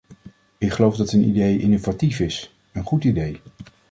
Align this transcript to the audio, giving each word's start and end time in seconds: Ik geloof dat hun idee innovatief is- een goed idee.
Ik 0.57 0.71
geloof 0.71 0.95
dat 0.95 1.09
hun 1.11 1.23
idee 1.23 1.59
innovatief 1.59 2.19
is- 2.19 2.53
een 2.73 2.83
goed 2.83 3.03
idee. 3.03 3.41